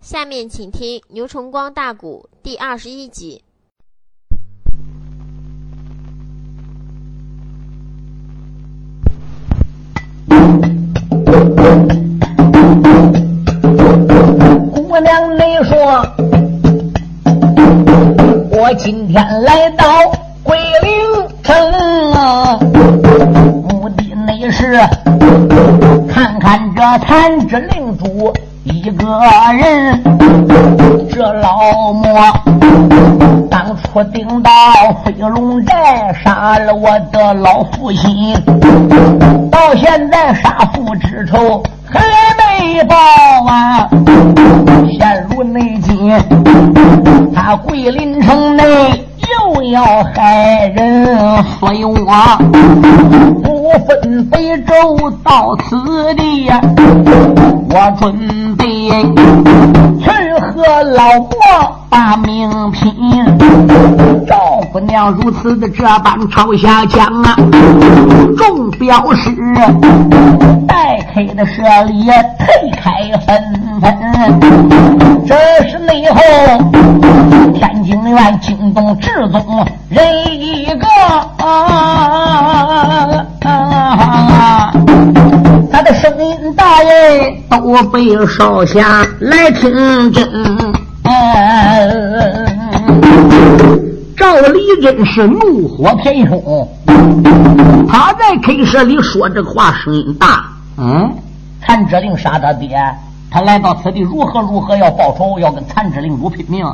[0.00, 3.44] 下面请听牛崇光大鼓第二十一集。
[14.72, 15.76] 姑娘，你说，
[18.50, 19.84] 我今天来到
[20.42, 21.54] 桂林城
[22.12, 22.58] 啊，
[23.68, 24.78] 目的那是
[26.08, 28.32] 看看这残肢领主。
[28.64, 29.06] 一个
[29.54, 30.02] 人，
[31.10, 32.08] 这老魔
[33.50, 34.50] 当初顶到
[35.02, 38.34] 飞龙寨杀了我的老父亲，
[39.50, 42.00] 到现在杀父之仇还
[42.36, 42.94] 没报
[43.46, 43.88] 啊！
[44.90, 46.22] 陷入内奸，
[47.34, 48.64] 他桂林城内。
[49.52, 49.82] 不要
[50.14, 51.92] 害人，所以我
[53.42, 56.60] 不分北周到此地呀，
[57.68, 58.64] 我准备
[59.98, 60.10] 去
[60.50, 61.30] 和老魔
[61.88, 62.92] 把命拼。
[64.26, 67.36] 赵姑娘如此的这般朝下讲啊，
[68.36, 69.30] 众表示
[70.66, 72.06] 待开的设礼
[72.38, 72.90] 退开
[73.26, 73.40] 纷
[73.80, 73.96] 纷。
[75.26, 75.34] 这
[75.68, 76.20] 是内后
[77.54, 79.08] 天津院惊动至。
[79.30, 80.88] 宗人一个
[81.44, 83.24] 啊，
[85.70, 90.39] 他的声音大人都被烧下来听真。
[94.80, 96.68] 真是怒火填胸，
[97.88, 100.44] 他在 K 社里说这话声音大。
[100.76, 101.12] 嗯，
[101.60, 102.78] 残之令杀他爹，
[103.30, 106.66] 他来到此地如何如何要报仇，要跟残之令主拼命。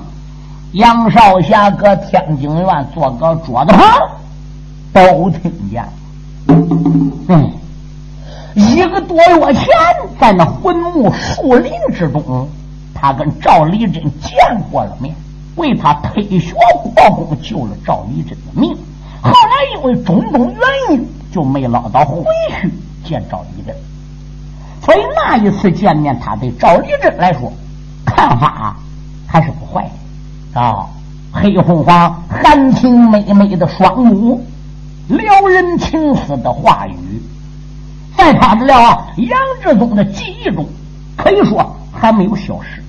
[0.72, 3.88] 杨少侠搁天津院坐个桌子旁，
[4.92, 5.84] 都听见。
[7.28, 7.50] 嗯，
[8.54, 9.66] 一个多月前，
[10.20, 12.48] 在那魂木树林之中，
[12.94, 14.38] 他跟赵立珍见
[14.70, 15.14] 过了面，
[15.56, 16.54] 为他推学
[16.94, 18.72] 破功，救了赵立珍的命。
[19.20, 22.24] 后来因为种种原因，就没捞到回
[22.60, 22.72] 去
[23.04, 23.74] 见赵立珍。
[24.82, 27.52] 所以那一次见面，他对赵立珍来说，
[28.04, 28.76] 看法
[29.26, 29.90] 还是不坏
[30.54, 30.60] 的。
[30.60, 30.86] 啊，
[31.32, 34.42] 黑凤凰含情脉脉的双目，
[35.08, 37.20] 撩人情思的话语，
[38.16, 40.64] 在他的了杨志宗的记忆中，
[41.16, 42.82] 可以说还没有消失。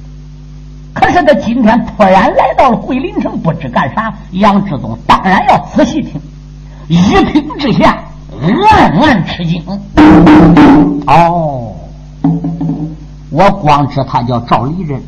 [1.00, 4.12] 可是他今天突然来到了桂林城，不知干啥。
[4.32, 6.20] 杨志宗当然要仔细听，
[6.88, 8.04] 一听之下
[8.70, 9.64] 暗暗吃惊。
[11.06, 11.72] 哦，
[13.30, 15.00] 我光知他叫赵立人。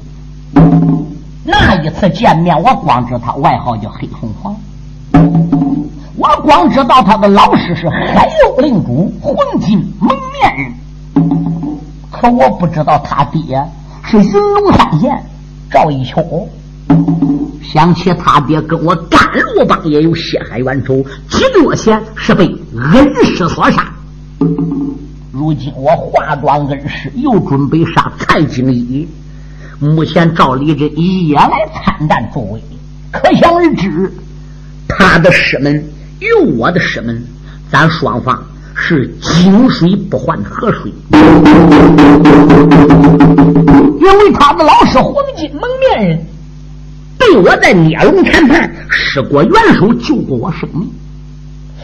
[1.44, 4.56] 那一次见面，我光知他外号叫黑凤凰，
[6.16, 10.72] 我光知道他的老师是海右领主混金蒙面人，
[12.12, 13.66] 可我不知道他爹
[14.04, 15.24] 是云龙三县
[15.72, 16.50] 赵一秋。
[17.62, 19.22] 想起他爹跟我甘
[19.56, 22.46] 露帮也有血海冤仇，几个月前是被
[22.94, 23.94] 恩师所杀。
[25.32, 29.08] 如今我化妆恩师，又准备杀蔡京一。
[29.80, 32.62] 目前赵立珍也来参战助威，
[33.12, 34.12] 可想而知，
[34.88, 35.76] 他的师门
[36.20, 37.24] 与我的师门，
[37.72, 38.44] 咱双方
[38.82, 40.92] 是井水不换河水。
[44.00, 46.26] 因为他的老师黄金蒙面人，
[47.18, 50.90] 被我在聂龙谈判施过援手，救过我生命。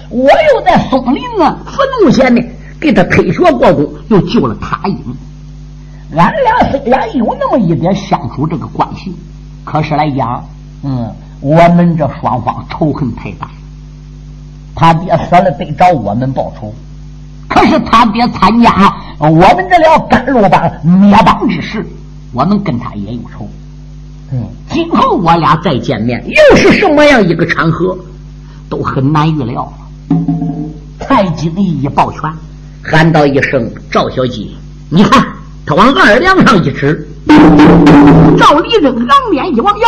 [0.09, 5.15] 我又在松林啊坟墓前面给他推学过功，又救了他一命。
[6.15, 9.13] 俺俩虽然有那么一点相处这个关系，
[9.63, 10.47] 可是来讲，
[10.83, 13.49] 嗯，我们这双方仇恨太大。
[14.77, 16.73] 他爹死了得找我们报仇，
[17.55, 21.83] 可是他爹参加我们这了甘露帮灭帮之事，
[22.33, 23.49] 我们跟他也有仇。
[24.31, 27.97] 嗯，今后我俩再见面，又是什么样一个场合，
[28.69, 29.71] 都很难预料。
[30.99, 32.21] 蔡经理一抱拳，
[32.83, 34.47] 喊道一声：“赵小姐，
[34.89, 35.25] 你看。”
[35.67, 37.09] 他往二梁上一指，
[38.37, 39.87] 赵立正仰脸一望腰，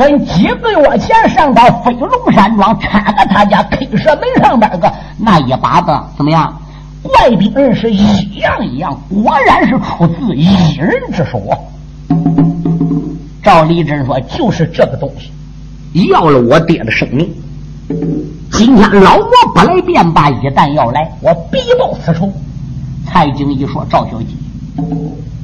[0.00, 6.58] 跟几个月前上到飞龙山庄插在他家 K 社门上边个那一把子怎么样？
[7.02, 11.42] 怪兵人是一样一样，果然是出自一人之手。
[13.42, 17.30] 赵立珍说：“就是这个东西，要了我爹的生命。
[18.52, 22.32] 今天老魔不来便罢，一旦要来，我必报此仇。”
[23.06, 24.28] 蔡京一说：“赵小姐，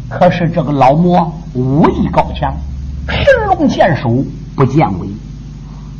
[0.08, 2.54] 可是这个老魔武艺高强，
[3.06, 3.18] 神
[3.48, 4.16] 龙见首
[4.56, 5.06] 不见尾。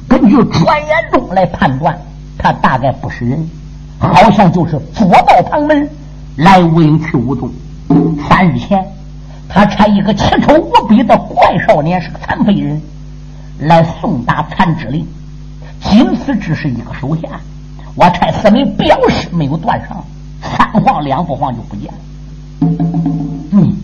[0.08, 1.96] 根据传言中来判断，
[2.38, 3.48] 他大概不是人，
[3.98, 5.88] 好像就是左道旁门
[6.36, 7.50] 来无影去无踪。
[8.28, 8.84] 三日前，
[9.48, 12.80] 他差一个奇丑无比的怪少年，是个残废人，
[13.60, 15.06] 来送达残之令。
[15.80, 17.28] 仅此只是一个手下，
[17.94, 20.02] 我差四名镖师没有断上，
[20.42, 21.98] 三晃两不晃就不见了。
[23.52, 23.76] 嗯，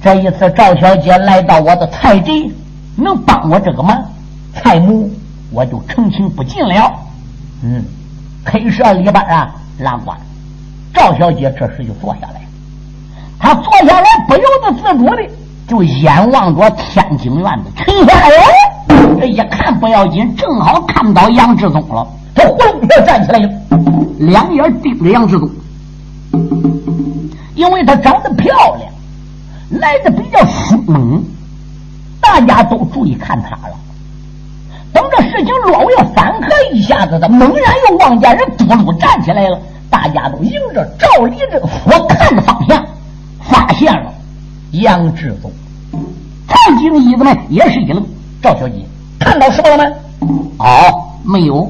[0.00, 2.52] 这一次赵小姐来到我的菜地，
[2.96, 4.02] 能帮我这个忙，
[4.54, 5.10] 蔡母
[5.50, 6.92] 我就成情不尽了。
[7.62, 7.84] 嗯，
[8.44, 10.12] 黑社里边啊，拉呱，
[10.94, 12.40] 赵小姐这时就坐下来。
[13.38, 15.16] 她坐下来，不由得自主的
[15.66, 18.38] 就眼望着天津院子群下人。
[19.18, 22.06] 这一看不要紧，正好看到杨志忠了。
[22.34, 22.58] 他忽
[22.88, 23.50] 然站起来了，
[24.18, 25.50] 两眼盯着杨志忠，
[27.54, 28.90] 因为他长得漂亮，
[29.80, 31.24] 来的比较凶猛，
[32.30, 33.74] 大家都注意看他了。
[34.92, 39.58] 等这事情落位反合一下子，的猛然又望见人嘟噜站起来了，
[39.90, 42.86] 大家都迎着赵立正所看的方向。
[43.40, 44.12] 发现了
[44.70, 45.50] 杨志忠，
[46.46, 48.06] 蔡京医子们也是一愣。
[48.40, 48.76] 赵小姐
[49.18, 49.96] 看到什么了吗？
[50.58, 51.68] 哦，没有，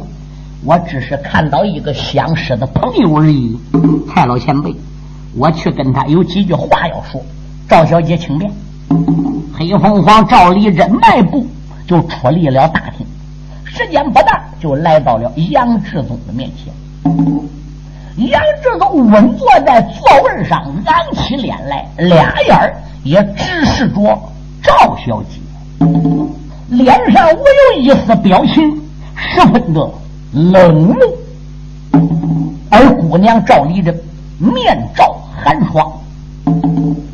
[0.63, 3.59] 我只是看到一个相识的朋友而已。
[4.13, 4.75] 蔡老前辈，
[5.35, 7.19] 我去跟他有几句话要说。
[7.67, 8.53] 赵小姐，请便。
[9.57, 11.47] 黑凤凰赵立珍迈步
[11.87, 13.07] 就出离了大厅，
[13.65, 16.73] 时间不大，就来到了杨志宗的面前。
[18.29, 24.19] 杨志宗稳坐在座位上，昂起脸来，俩眼也直视着
[24.63, 25.39] 赵小姐，
[26.69, 27.39] 脸上无
[27.75, 28.81] 有一丝表情，
[29.15, 29.89] 十分的
[30.33, 30.97] 冷漠。
[32.71, 33.95] 而姑娘赵丽珍
[34.39, 35.93] 面罩寒霜，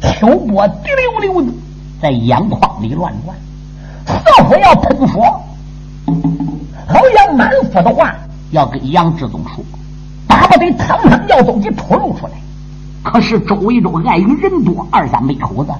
[0.01, 0.89] 秋波滴
[1.21, 1.53] 溜溜的
[2.01, 3.37] 在眼眶里乱转，
[4.07, 5.23] 似乎要喷火，
[6.87, 8.15] 好像满腹的话
[8.51, 9.65] 要跟杨志忠说。
[10.29, 12.33] 巴不得堂堂要都给吐露出来，
[13.03, 15.73] 可是周围中碍于人多，二三百口子，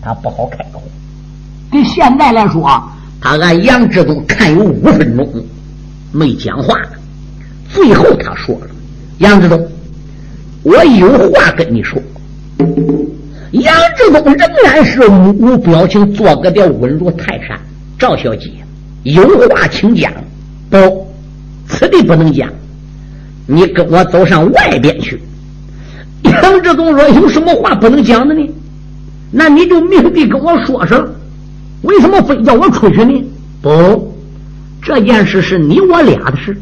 [0.00, 0.82] 他不好开口。
[1.70, 2.62] 跟现在来说，
[3.20, 5.26] 他按杨志忠看有五分钟
[6.12, 6.74] 没讲话，
[7.68, 8.66] 最后他说了
[9.18, 9.68] ：“杨志忠，
[10.62, 12.00] 我有话跟你说。”
[13.54, 17.56] 杨志忠仍然是目无表情，做个的稳如泰山。
[17.96, 18.50] 赵小姐，
[19.04, 20.12] 有话请讲。
[20.68, 21.06] 不，
[21.68, 22.48] 此地不能讲。
[23.46, 25.20] 你跟我走上外边去。
[26.24, 28.44] 杨志忠说：“有什么话不能讲的呢？
[29.30, 31.14] 那你就明地跟我说声。
[31.82, 33.24] 为什么非叫我出去呢？
[33.62, 34.16] 不，
[34.82, 36.56] 这件事是你我俩的事，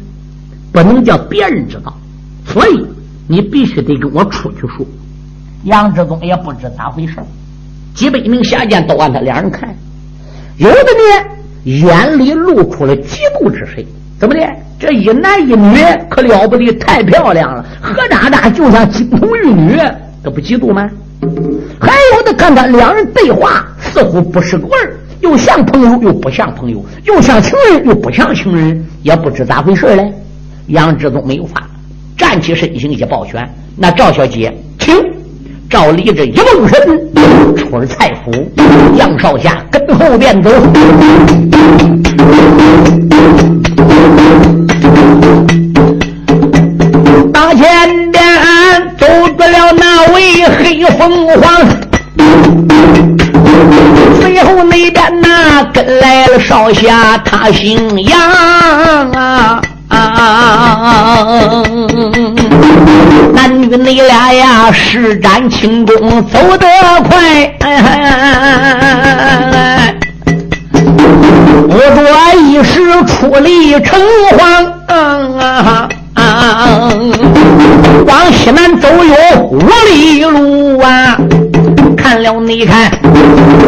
[0.71, 1.97] 不能叫别人知道。
[2.45, 2.85] 所以
[3.27, 4.85] 你必须得跟我出去说。”
[5.63, 7.15] 杨志忠也不知咋回事
[7.95, 9.73] 几百名下贱都按他两人看，
[10.57, 11.29] 有的呢
[11.63, 13.81] 眼里露出了嫉妒之色。
[14.19, 14.41] 怎么的？
[14.79, 15.77] 这一男一女
[16.09, 19.77] 可了不得，太漂亮了，何渣渣就像金童玉女，
[20.23, 20.89] 这不嫉妒吗？
[21.79, 30.13] 还有的看他两人对话，似乎不是个味儿，又像朋友又不像朋友，又像情人又不像情人，也不知咋回事嘞。
[30.67, 31.69] 杨志忠没有法，
[32.17, 34.93] 站起身形一抱拳：“那赵小姐，请。”
[35.69, 36.81] 赵离这一蹦身
[37.57, 38.31] 出了蔡府，
[38.95, 40.49] 杨少侠跟后便走。
[47.33, 48.23] 大前边
[48.99, 51.65] 走住了那位黑凤凰，
[54.21, 59.61] 随后那边那跟来了少侠，他姓杨啊。
[63.43, 66.65] 男女你俩呀，施展轻功走得
[67.09, 67.53] 快，
[71.67, 72.01] 我着
[72.39, 73.99] 一时出离城
[74.37, 74.39] 隍。
[78.07, 79.59] 往西南走有五
[79.89, 81.17] 里路啊！
[81.97, 82.89] 看了你看，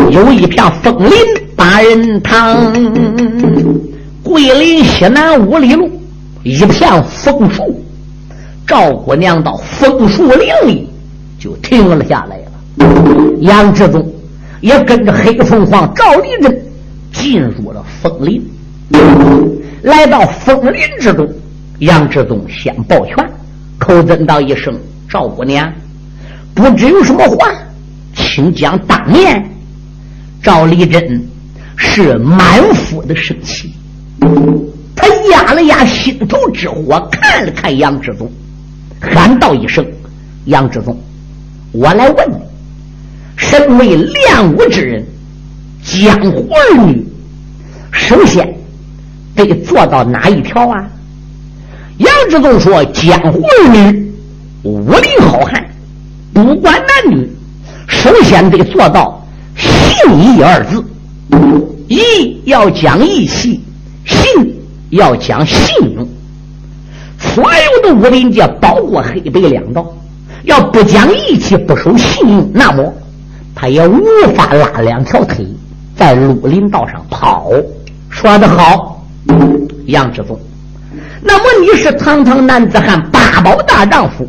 [0.10, 1.12] 有一片枫林
[1.54, 2.72] 八人堂，
[4.24, 5.92] 桂林西南五里路。
[6.44, 7.85] 一片枫树，
[8.66, 10.90] 赵姑娘到枫树林里
[11.40, 13.38] 就停了下来了。
[13.42, 14.06] 杨志忠
[14.62, 16.66] 也跟着黑凤凰赵丽珍
[17.14, 18.44] 进入了枫林。
[19.84, 21.30] 来到枫林之中，
[21.80, 23.16] 杨志忠先抱拳，
[23.78, 24.74] 口尊道一声
[25.08, 25.72] ：“赵姑娘，
[26.56, 27.52] 不知有什么话，
[28.16, 29.48] 请讲当面。”
[30.42, 31.24] 赵丽珍
[31.76, 33.74] 是满腹的生气。
[34.96, 38.32] 他压了压心头之火，看了看杨志忠，
[39.14, 39.86] 喊道一声
[40.46, 40.98] ：“杨志忠，
[41.72, 42.36] 我来问你，
[43.36, 45.06] 身为练武之人，
[45.84, 47.06] 江湖儿女，
[47.92, 48.54] 首先
[49.36, 50.90] 得做到哪一条啊？”
[51.98, 54.12] 杨志忠说：“江湖儿女，
[54.64, 55.66] 武林好汉，
[56.34, 57.30] 不管男女，
[57.88, 59.80] 首先得做到信
[60.18, 60.84] 义二字，
[61.88, 63.62] 义要讲义气，
[64.06, 64.20] 信
[64.90, 66.08] 要讲信用。
[67.34, 69.86] 所有的武林界，包括黑白两道，
[70.44, 72.94] 要不讲义气，不守信用，那么
[73.54, 74.04] 他也无
[74.36, 75.46] 法拉两条腿
[75.96, 77.52] 在绿林道上跑。
[78.10, 79.04] 说得好，
[79.88, 80.40] 杨志宗。
[81.22, 84.26] 那么你是堂堂男子汉，八宝大丈夫，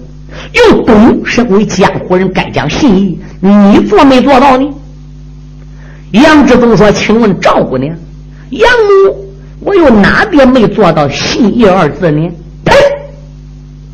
[0.53, 4.69] 又懂身为江湖人该讲信义，你做没做到呢？
[6.13, 7.95] 杨志宗说：“请问赵姑娘，
[8.51, 9.27] 杨母，
[9.61, 12.31] 我有哪点没做到信义二字呢？”
[12.67, 12.75] 呸！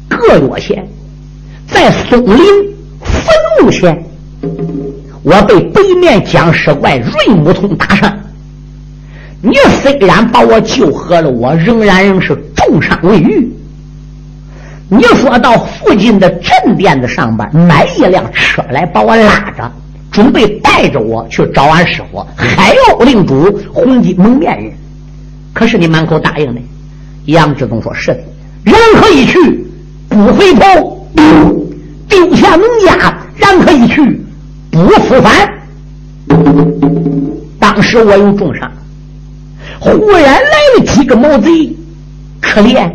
[0.09, 0.85] 个月前，
[1.69, 2.37] 在松林
[3.00, 3.25] 坟
[3.61, 4.05] 墓前，
[5.23, 8.12] 我被北面僵尸怪瑞木通打伤。
[9.41, 13.49] 你虽然把我救活了，我仍然是重伤未愈。
[14.88, 19.71] 你说到附近的镇店子上边买一辆车来，把我拉着。
[20.11, 24.71] 准备带着我去找俺师傅海妖领主红金蒙面人，
[25.55, 26.61] 可是你满口答应的。
[27.25, 28.21] 杨志东说：“是的，
[28.64, 29.66] 人可以去，
[30.09, 31.09] 不回头；
[32.09, 34.21] 丢下农家，人可以去，
[34.71, 35.49] 不复返。”
[37.59, 38.71] 当时我有重伤，
[39.81, 40.40] 忽然来
[40.78, 41.75] 了几个毛贼，
[42.40, 42.90] 可怜，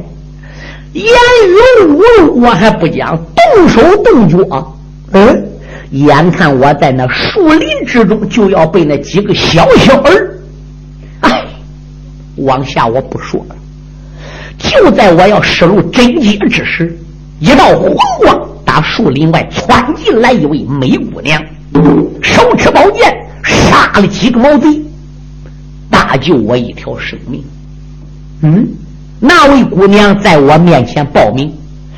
[0.94, 1.56] 言语
[1.86, 3.18] 侮辱我还不讲，
[3.56, 4.78] 动手动脚，
[5.12, 5.44] 嗯。
[5.92, 10.38] 眼看我在那树林之中就要被那几个小小儿，
[11.22, 11.46] 哎，
[12.36, 13.56] 往下我不说了。
[14.58, 16.98] 就在我要失入真界之时，
[17.40, 21.42] 一道红光打树林外窜进来，一位美姑娘，
[22.22, 24.82] 手持宝剑杀了几个毛贼，
[25.90, 27.44] 搭救我一条生命。
[28.42, 28.68] 嗯，
[29.20, 31.52] 那位姑娘在我面前报名，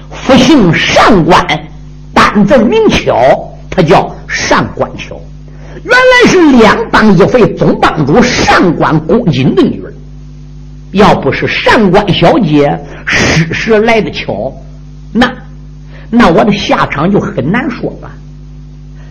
[0.10, 1.46] 复姓上官，
[2.13, 3.16] 单字名巧。
[3.72, 5.16] 她叫上官巧，
[5.84, 9.88] 原来是两帮一匪总帮主上官公瑾的女儿。
[10.91, 14.53] 要不是上官小姐失时来的巧，
[15.13, 15.31] 那
[16.10, 18.12] 那我的下场就很难说吧。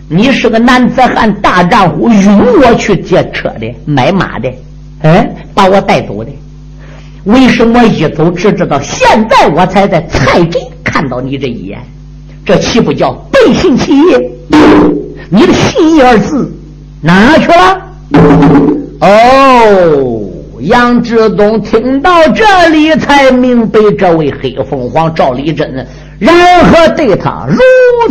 [0.09, 4.51] 你是个男子汉大丈夫，允我去借车的、买马的，
[5.03, 6.31] 哎，把我带走的。
[7.25, 11.79] 为什么一走只知道现在我才在菜镇看到你这一眼？
[12.45, 14.03] 这岂不叫背信弃义？
[15.31, 16.51] 你的“信义”二字
[17.03, 17.79] 哪去了？
[19.01, 20.28] 哦，
[20.61, 25.87] 杨志东听到这里才明白，这位黑凤凰赵立珍
[26.19, 26.35] 然
[26.65, 27.59] 何对他如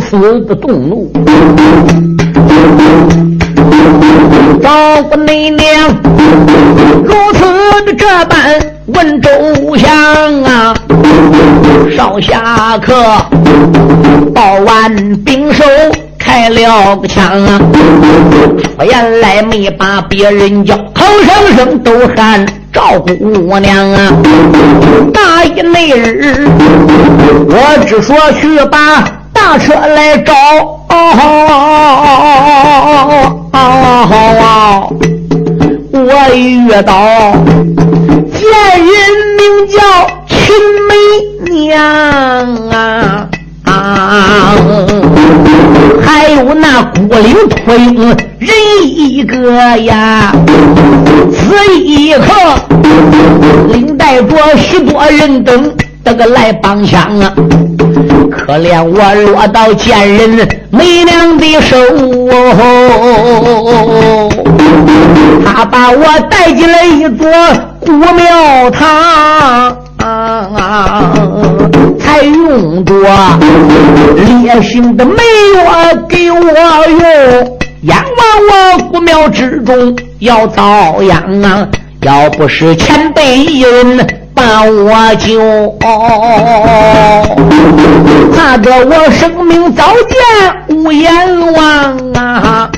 [0.00, 1.12] 此的动怒。
[4.62, 5.58] 赵姑娘
[7.04, 7.44] 如此
[7.84, 9.30] 的这般问周
[9.76, 10.74] 详啊，
[11.94, 12.94] 少侠客
[14.34, 15.64] 报完兵手。
[16.28, 17.58] 开了个枪啊！
[18.78, 24.12] 我原来没把别人叫，口声声都喊赵姑娘啊！
[25.14, 26.46] 大一那日，
[27.48, 30.34] 我只说去把大车来找，
[35.90, 36.92] 我遇到
[38.34, 38.44] 见
[38.76, 38.86] 人
[39.38, 39.78] 名叫
[40.28, 40.36] 秦
[40.88, 40.92] 媚
[41.52, 41.74] 娘！
[42.70, 42.97] 啊，
[46.08, 48.48] 还有那孤岭秃鹰人
[48.82, 50.32] 一个呀，
[51.30, 52.32] 此一刻
[53.68, 55.70] 领带着许多人等，
[56.02, 57.30] 这个来帮腔啊！
[58.30, 61.76] 可怜我落到贱人美娘的手
[62.32, 64.30] 哦，
[65.44, 67.28] 他把我带进了一座
[67.80, 69.76] 古庙堂。
[69.98, 70.88] 啊！
[72.08, 72.94] 还用着
[74.16, 75.12] 烈性的梅
[75.54, 81.68] 药给我用，阎王我古庙之中要遭殃啊！
[82.00, 85.76] 要不是前辈一人把我救，
[88.34, 92.70] 怕得我生命早见无阎王啊！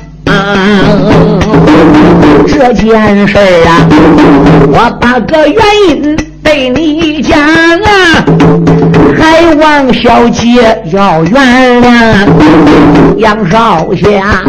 [2.49, 3.87] 这件事啊，
[4.73, 6.30] 我把个原因。
[6.53, 8.25] 对你讲啊，
[9.17, 11.33] 还望小姐要原
[11.81, 12.27] 谅
[13.19, 14.43] 杨少侠，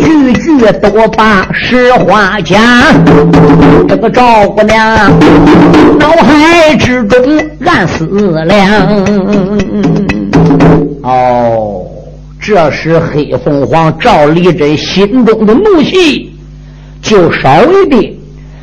[0.00, 2.58] 句句都把实话讲。
[3.86, 5.10] 这个赵姑娘
[5.98, 7.20] 脑海之中
[7.66, 8.06] 暗思
[8.46, 8.70] 量。
[11.02, 11.82] 哦，
[12.40, 16.34] 这时黑凤凰赵立珍心中的怒气
[17.02, 18.18] 就稍微的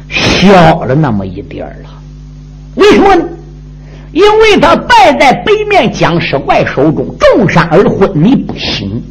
[0.10, 1.99] 小了那么一点了。
[2.80, 3.24] 为什么呢？
[4.12, 9.04] 因为他败在北面僵尸怪手中，重伤而昏迷不醒。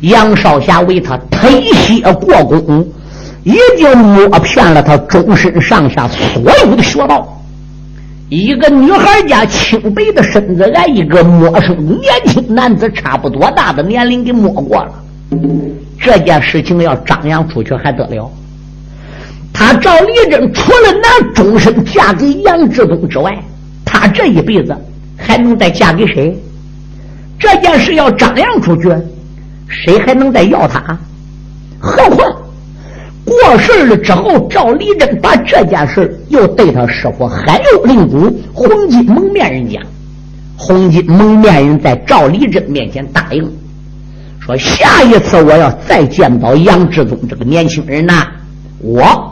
[0.00, 2.86] 杨少侠为他推卸过功，
[3.42, 7.26] 已经摸遍了他终身上下所有的穴道。
[8.28, 14.92] 一个女孩家清白的身子，挨一个陌生年轻男子差不多大的年龄给摸过了。
[15.98, 18.30] 这件事情要张扬出去还得了？
[19.56, 23.32] 他赵丽珍除了拿终身嫁给杨志东之外，
[23.84, 24.76] 他这一辈子
[25.16, 26.36] 还能再嫁给谁？
[27.38, 28.92] 这件事要张扬出去，
[29.68, 30.98] 谁还能再要他？
[31.78, 32.34] 何况
[33.24, 39.80] 过世了之后，赵丽珍把这件事又对他师傅海右令主红金蒙面人讲，
[40.56, 43.48] 红金蒙面人在赵丽珍面前答应
[44.40, 48.26] 说：“下一次我要再见到杨志忠这个年轻人呐，
[48.80, 49.30] 我。”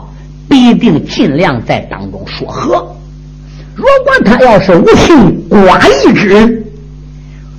[0.49, 2.95] 必定尽量在当中说和。
[3.75, 6.63] 如果他要是无情寡义之人，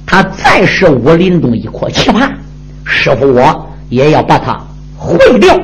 [0.06, 2.30] 他再是武林中一颗奇葩，
[2.84, 4.60] 师傅我也要把他
[4.96, 5.58] 毁掉。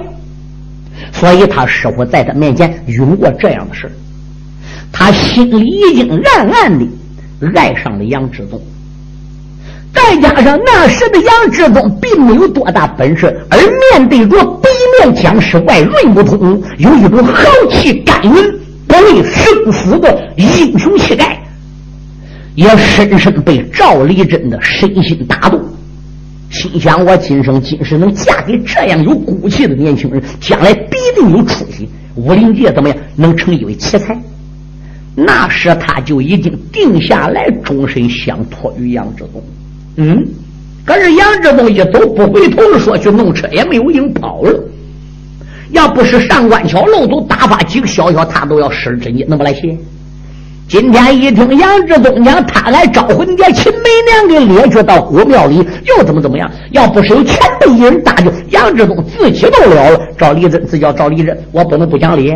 [1.12, 3.90] 所以他师傅在他面前允过这样的事
[4.92, 6.86] 他心里已经暗暗的
[7.54, 8.60] 爱上了杨志忠。
[9.92, 14.68] 再加上那时的杨志忠并没有多大本事，而面对着北
[14.98, 18.32] 面僵尸外润不通，有一种豪气干云、
[18.86, 21.40] 不畏生死的英雄气概，
[22.54, 25.60] 也深深被赵丽珍的身心打动。
[26.50, 31.88] 心想：我今生今世能嫁给这样有骨气的年轻人，将来必定有出息。
[32.16, 34.20] 武林界怎么样能成一位奇才？
[35.14, 39.42] 那时他就已经定下来，终身相托于杨志忠。
[39.96, 40.26] 嗯，
[40.84, 44.60] 可是杨志东一走不回头的说去弄车也没有影跑了。
[45.70, 49.78] 要不是上官桥漏都打发几个小小，他都要失职你能不来信？
[50.68, 56.50] 今天一听杨志东讲他来招魂殿秦美娘给列去到古庙里，又怎么怎么样？
[56.70, 60.00] 要不是有前辈一人搭救，杨志东自己都了了。
[60.16, 62.32] 赵立珍自叫赵立珍，我不能不讲理。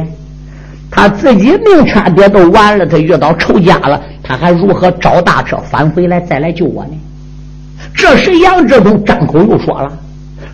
[0.91, 6.91] 他自己命差点都完了，他遇到仇家了，他还如何找大车返回来再来救我呢？
[7.97, 9.91] 这时，杨志忠张口又说了：“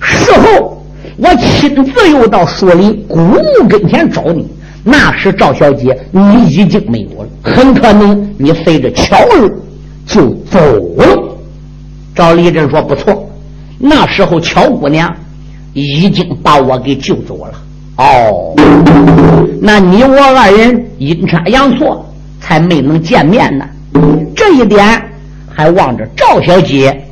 [0.01, 0.85] 事后
[1.17, 4.47] 我亲自又到树林古墓跟前找你，
[4.85, 9.51] 那时赵小姐你已经没有了，很可能你随着巧儿
[10.07, 10.61] 就走
[10.97, 11.37] 了。”
[12.15, 13.29] 赵立珍说：“不错，
[13.79, 15.13] 那时候巧姑娘
[15.73, 17.53] 已经把我给救走了。
[17.97, 18.55] 哦，
[19.61, 22.07] 那你我二人阴差阳错
[22.39, 23.65] 才没能见面呢。
[24.37, 25.03] 这一点
[25.53, 27.05] 还望着赵小姐。”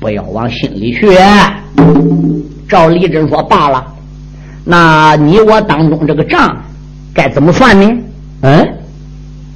[0.00, 1.08] 不要往心里去。
[2.68, 3.84] 赵立珍说：“罢了，
[4.64, 6.56] 那你我当中这个账
[7.14, 7.98] 该怎么算呢？”
[8.42, 8.68] 嗯，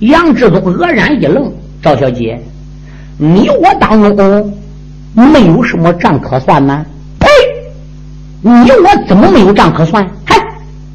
[0.00, 1.52] 杨志忠愕然一愣
[1.82, 2.40] ：“赵小姐，
[3.18, 4.56] 你我当中
[5.14, 6.84] 没有什么账可算吗？”
[7.20, 7.28] 呸！
[8.40, 10.04] 你我怎么没有账可算？
[10.24, 10.36] 嗨，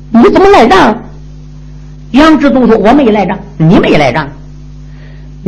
[0.10, 1.02] 你怎么赖账？
[2.12, 4.28] 杨志忠说：“我没赖账，你没赖账。”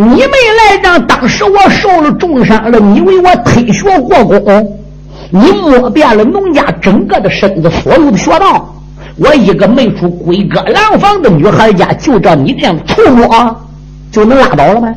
[0.01, 4.79] 你没来账，当时我受了重伤了，你为我推学过功，
[5.29, 8.73] 你摸遍了农家整个的身子，所有的穴道，
[9.17, 13.53] 我一个没出闺阁廊房的女孩家，就照你这样触摸，
[14.09, 14.95] 就能拉倒了吗？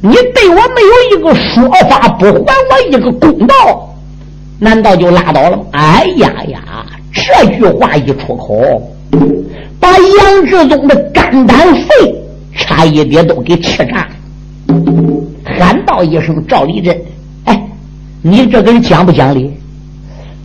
[0.00, 3.96] 你对我没有一个说法，不还我一个公道，
[4.60, 5.64] 难道就拉倒了吗？
[5.72, 6.60] 哎呀呀，
[7.12, 8.62] 这句话一出口，
[9.80, 12.14] 把杨志忠的肝胆肺。
[12.54, 14.08] 差一点都给气炸了，
[15.44, 16.96] 喊道一声：“赵立珍，
[17.44, 17.68] 哎，
[18.22, 19.50] 你这个人讲不讲理？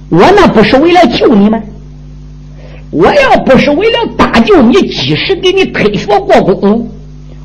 [0.09, 1.61] 我那不是为了救你吗？
[2.91, 6.87] 我要不是为了搭救你，及时给你推学过功，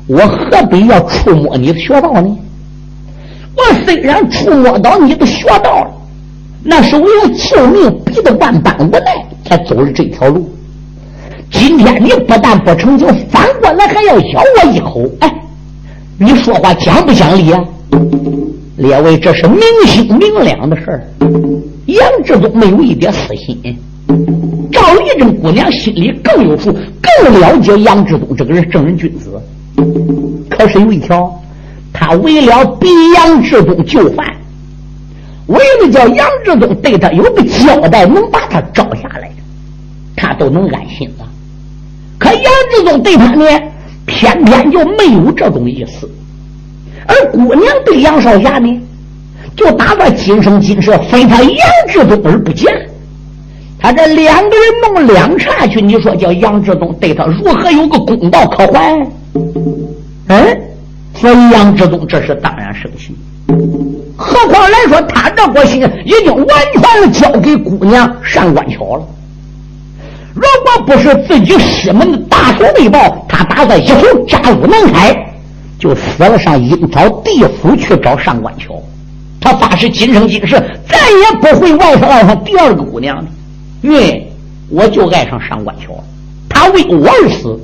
[0.05, 2.37] 我何必要触摸你的穴道呢？
[3.55, 5.91] 我虽然触摸到你的穴道了，
[6.63, 10.47] 那是为了救命，逼得万般无奈才走了这条路。”
[11.51, 15.09] 今天你不但不成就，反过来还要咬我一口！
[15.19, 15.33] 哎，
[16.17, 17.63] 你说话讲不讲理啊？
[18.77, 21.03] 列位，这是明星明亮的事儿。
[21.87, 23.59] 杨志忠没有一点私心，
[24.71, 29.41] 赵丽珍姑娘心里更有数，更了解杨志忠这个人正人君子。
[30.49, 31.33] 可是有一条，
[31.91, 34.25] 他为了逼杨志忠就范，
[35.47, 39.29] 为了叫杨志忠对他有个交代，能把他招下来，
[40.15, 41.25] 他都能安心了。
[42.29, 43.45] 可杨志忠对他呢，
[44.05, 46.07] 偏偏就没有这种意思，
[47.07, 48.81] 而姑娘对杨少侠呢，
[49.55, 52.71] 就打算今生今世非他杨志忠而不见。
[53.81, 59.07] 他这两个人弄两岔去，你说叫杨志忠对他如何有个公道可还？
[60.27, 60.61] 嗯，
[61.15, 63.15] 所以杨志忠这是当然生气。
[64.15, 69.07] 何况来说，他这颗心已经完全交给姑娘上官桥了。
[70.33, 75.33] 如果不是自己师门的大仇未报，他打算一头扎入南海，
[75.79, 78.81] 就死了上阴曹地府去找上官桥。
[79.41, 80.55] 他发誓今生今世
[80.87, 83.25] 再也不会爱上爱上第二个姑娘了，
[83.81, 84.31] 因为
[84.69, 85.93] 我就爱上上官桥，
[86.47, 87.57] 他为我而死，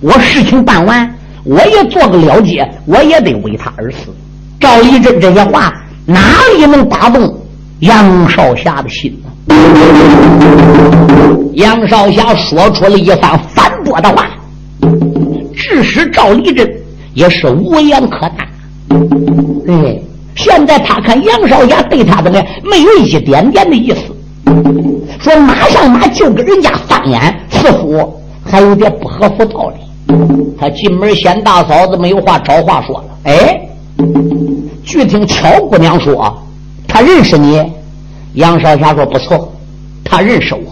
[0.00, 1.12] 我事情办完，
[1.44, 4.14] 我也做个了结，我也得为他而死。
[4.60, 5.72] 赵立珍这些话
[6.06, 6.20] 哪
[6.56, 7.36] 里能打动
[7.80, 9.30] 杨少侠的心呢？
[11.54, 14.28] 杨少侠说出了一番反驳的话，
[15.54, 16.70] 致使赵立珍
[17.14, 18.48] 也是无言可答。
[19.68, 19.98] 哎。
[20.34, 22.46] 现在他看杨少侠对他怎么样？
[22.64, 24.00] 没有一点点的意思。
[25.20, 30.16] 说马上马就跟人家翻眼，似乎还有点不合乎道理。
[30.58, 33.04] 他进门见大嫂子，没有话找话说了。
[33.24, 33.60] 哎，
[34.82, 36.34] 据听巧姑娘说，
[36.88, 37.62] 她认识你。
[38.32, 39.52] 杨少侠说不错，
[40.02, 40.71] 他认识我。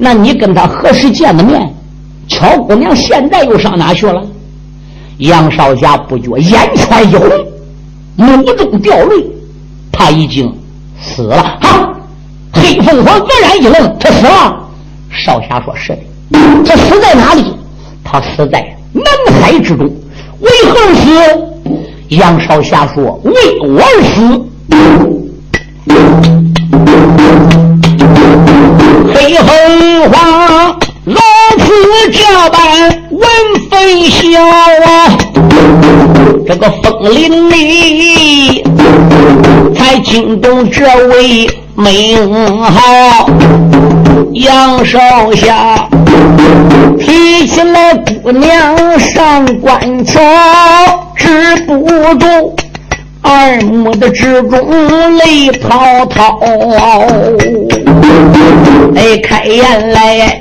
[0.00, 1.74] 那你跟他何时见的面？
[2.28, 4.22] 巧姑娘现在又上哪去了？
[5.18, 7.28] 杨少侠不觉眼圈一红。
[8.16, 9.26] 目中掉泪，
[9.90, 10.54] 他已经
[11.00, 11.56] 死了。
[11.60, 11.94] 好，
[12.52, 14.68] 黑凤凰愕然一愣，他死了。
[15.10, 15.98] 少侠说：“是的，
[16.64, 17.54] 他死在哪里？
[18.04, 19.04] 他死在南
[19.40, 19.90] 海之中。
[20.40, 21.10] 为何死？”
[22.10, 23.32] 杨少侠说：“为
[23.62, 24.44] 我而死。”
[29.14, 29.46] 黑凤
[31.68, 33.20] 此这般闻
[33.68, 35.18] 分晓啊。
[36.46, 38.64] 这个风铃里
[39.76, 43.28] 才惊动这位名号
[44.32, 44.98] 杨少
[45.34, 45.86] 侠，
[46.98, 50.18] 提起了姑娘上官桥，
[51.14, 52.56] 止不住
[53.24, 56.40] 耳目的之中泪滔滔。
[58.94, 60.40] 哎，开言来，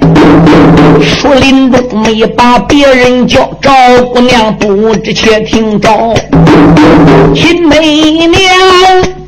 [1.01, 3.71] 树林中没把别人叫，赵
[4.13, 5.89] 姑娘不知且听着，
[7.35, 8.41] 秦媚娘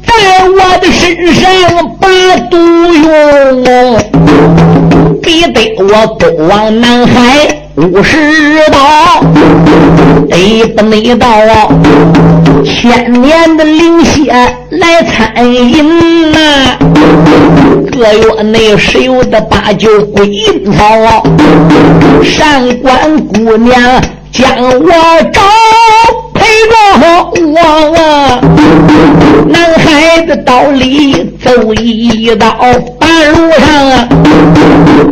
[0.06, 0.13] 在
[0.47, 1.52] 我的身上
[1.99, 2.08] 把
[2.49, 2.58] 毒
[2.93, 3.97] 用，
[5.21, 7.59] 逼得我不往南海。
[7.82, 8.18] 五十
[8.74, 9.24] 道，
[10.28, 11.30] 得不内道，
[12.65, 14.28] 千年的灵仙
[14.72, 16.78] 来参饮呐。
[17.89, 21.24] 个月内十有的八九归阴曹，
[22.22, 23.82] 上官姑娘
[24.30, 24.92] 将我
[25.32, 25.42] 找。
[26.34, 26.76] 陪着
[27.46, 27.58] 我
[27.96, 28.42] 啊，
[29.48, 32.58] 南海的道里走一道，
[33.00, 34.08] 半路上啊，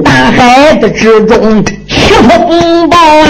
[0.04, 1.64] 大海的之中
[2.08, 3.28] 起风暴啊，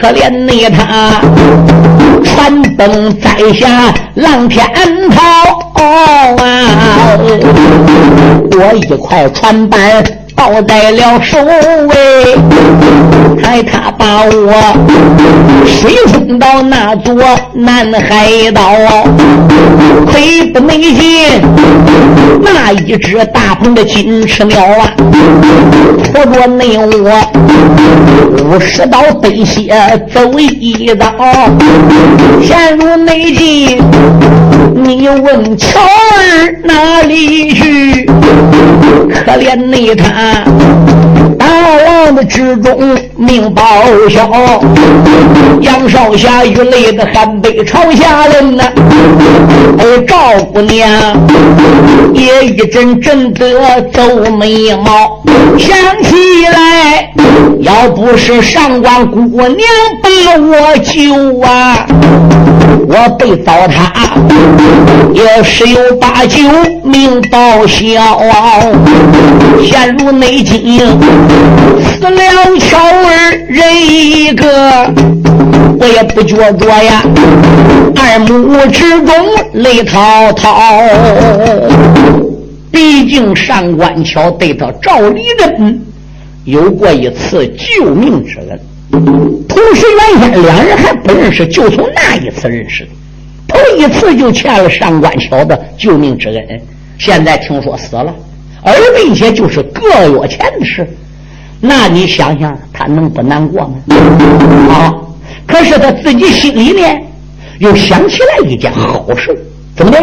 [0.00, 1.20] 可怜你他
[2.24, 4.66] 船崩在下浪天
[5.10, 5.22] 涛
[6.42, 7.16] 啊，
[8.52, 10.02] 我一块船板。
[10.34, 12.36] 抱在了手尾，
[13.42, 14.52] 害他把我
[15.66, 17.14] 水冲到那座
[17.54, 18.62] 南海岛，
[20.10, 21.40] 亏不没劲，
[22.42, 24.90] 那一只大鹏的金翅鸟啊，
[26.02, 27.32] 拖着内我
[28.44, 29.72] 五十刀飞血
[30.12, 31.12] 走一刀，
[32.42, 33.78] 陷入内境。
[34.76, 38.04] 你问巧儿哪里去？
[39.08, 43.62] 可怜你他大的之中命报
[44.08, 44.28] 销，
[45.60, 48.64] 杨少侠与泪的汗背朝下人呐。
[50.06, 50.88] 赵姑娘
[52.12, 55.22] 也一阵阵的皱眉毛，
[55.58, 56.14] 想起
[56.52, 57.12] 来，
[57.60, 59.58] 要不是上官姑娘
[60.02, 60.08] 把
[60.40, 61.86] 我救啊，
[62.88, 63.92] 我被糟蹋。
[65.12, 66.40] 也十有八九
[66.82, 67.84] 命报销，
[69.64, 70.80] 陷入内境，
[71.94, 74.92] 死了巧儿人一个，
[75.78, 77.02] 我也不觉着呀，
[77.96, 79.14] 二目之中
[79.52, 80.82] 泪滔滔。
[82.70, 85.80] 毕竟上官桥对他赵立人
[86.44, 88.60] 有过一次救命之恩，
[89.48, 92.90] 同时原先两人还不认识，就从那一次认识的。
[93.46, 96.60] 头一次就欠了上官桥的救命之恩，
[96.98, 98.12] 现在听说死了，
[98.62, 100.86] 而并且就是个月前的事，
[101.66, 103.74] 那你想想他能不难过吗？
[104.70, 104.92] 啊！
[105.46, 107.02] 可是他自己心里面
[107.58, 109.34] 又想起来一件好事，
[109.74, 109.98] 怎么的？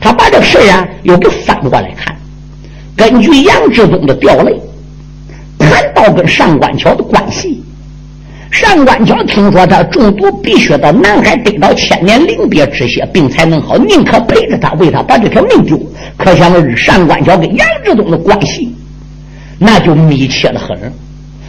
[0.00, 2.16] 他把这事啊又给翻过来看，
[2.96, 4.54] 根据杨志东的调类，
[5.58, 7.60] 谈到跟上官桥的关系，
[8.52, 15.76] 上官桥听说他中毒，必须到南海得到千年灵鳖之血，病才能好，宁可陪着他，为他把这条命丢。
[16.16, 18.72] 可想而知，上官桥跟杨志东的关系，
[19.58, 20.76] 那就密切的很。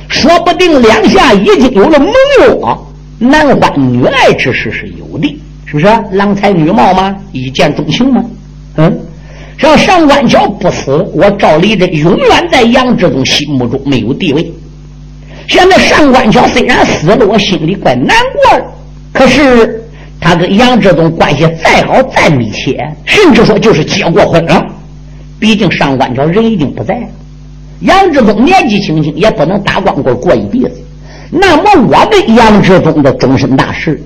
[0.09, 2.07] 说不定两下已经有了盟
[2.39, 5.27] 约，男欢女爱之事是有的，
[5.65, 5.87] 是不是？
[6.11, 7.15] 郎才女貌吗？
[7.31, 8.23] 一见钟情吗？
[8.75, 8.99] 嗯，
[9.61, 14.51] 要上官桥不死，我赵立珍永远在杨志忠心目中没有地位。
[15.47, 18.65] 现在上官桥虽然死了，我心里怪难过的。
[19.13, 19.83] 可是
[20.19, 24.63] 他跟杨志忠关系再好再密切，甚至说就是结过婚了。
[25.39, 27.07] 毕竟上官桥人已经不在了。
[27.81, 30.81] 杨志忠年纪轻轻，也不能打光棍过一辈子。
[31.29, 34.01] 那么，我对杨志忠的终身大事，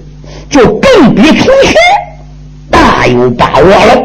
[0.50, 1.76] 就更比从前
[2.72, 4.04] 大有把握了。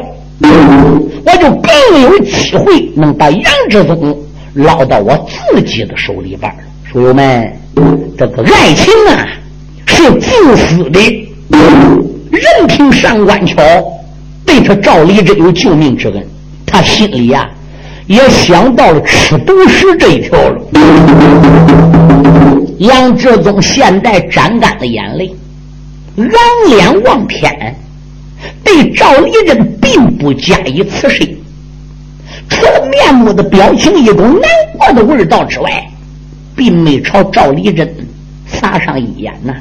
[1.25, 4.17] 我就更有机会能把杨志忠
[4.55, 5.17] 捞到我
[5.53, 6.59] 自己的手里边了。
[6.85, 7.51] 书友们，
[8.19, 9.27] 这个爱情啊，
[9.87, 11.29] 是自私的。
[12.31, 13.63] 任凭上官桥
[14.45, 16.27] 对他赵立珍有救命之恩，
[16.67, 17.49] 他心里呀。
[18.07, 20.61] 也想到了吃独食这一条了。
[22.79, 25.33] 杨志宗现在沾干了眼泪，
[26.17, 26.29] 仰
[26.69, 27.77] 脸望天，
[28.65, 31.27] 对赵立珍并不加以刺身，
[32.49, 35.89] 除了面目的表情一种难过的味道之外，
[36.57, 37.89] 并没朝赵立珍
[38.47, 39.55] 撒上一眼呐。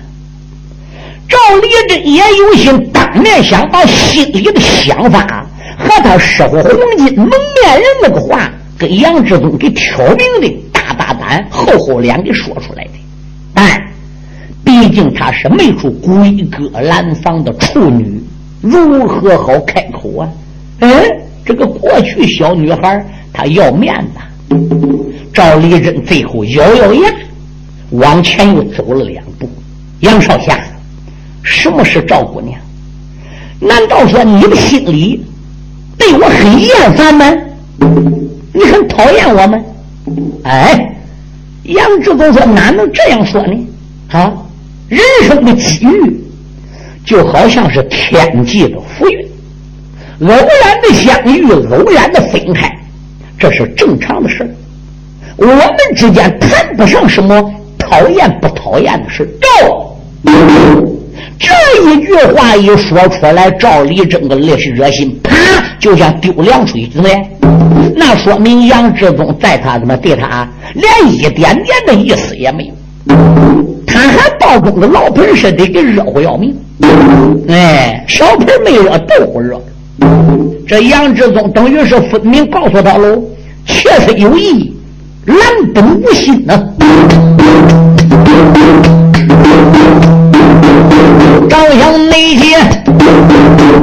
[1.30, 5.41] 赵立珍也有心当面想把心里的想法。
[5.92, 12.92] 和他师傅黄金蒙面人那个话，跟杨志忠给挑明的大大胆厚厚脸给说出来的，
[13.54, 13.82] 但
[14.64, 18.22] 毕竟他是没出闺阁兰房的处女，
[18.62, 20.30] 如何好开口啊？
[20.80, 20.92] 嗯，
[21.46, 24.20] 这个过去小女孩她要面子。
[25.34, 27.10] 赵立珍最后咬咬牙，
[27.92, 29.50] 往前又走了两步。
[30.02, 30.60] 杨少侠，
[31.42, 32.60] 什么是赵姑娘？
[33.60, 35.24] 难道说你的心里？
[36.02, 37.32] 对我很厌烦吗？
[38.52, 39.60] 你很讨厌我吗？
[40.44, 40.96] 哎，
[41.66, 43.54] 杨志忠说：“哪能这样说呢？
[44.10, 44.34] 啊，
[44.90, 46.20] 人生的机遇
[47.06, 52.76] 就好像是天际的浮云，偶然的相遇，偶然的分开，
[53.38, 54.56] 这是正常的事
[55.38, 59.96] 我们之间谈不上什么讨厌不讨厌的事到
[61.40, 61.54] 这
[61.92, 65.20] 一句话一说出来，赵丽真个烈士热心，
[65.82, 67.28] 就像丢凉水子嘞，
[67.96, 73.16] 那说明杨志忠在他怎么对他连一点点的意思也没有，
[73.88, 76.56] 他还包中的老盆似的给热乎要命，
[77.50, 79.60] 哎，小盆没热，豆腐热。
[80.68, 83.20] 这杨志忠等于是分明告诉他喽，
[83.66, 84.72] 确实有意，
[85.26, 85.38] 蓝
[85.74, 86.74] 本无心呢。
[91.50, 92.58] 赵相内姐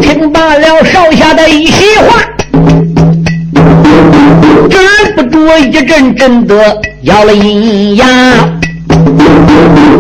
[0.01, 2.23] 听罢了少下的一席话，
[4.71, 4.79] 止
[5.17, 8.07] 不住一阵阵的咬了阴牙。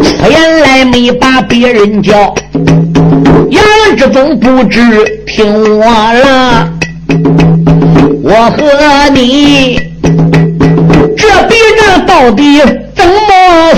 [0.02, 2.34] 出言来没把别人叫，
[3.50, 3.62] 杨
[3.96, 4.80] 志忠不知
[5.26, 6.68] 听我了，
[8.22, 9.80] 我和你
[11.16, 12.60] 这笔账到底
[12.94, 13.14] 怎么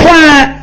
[0.02, 0.56] 算？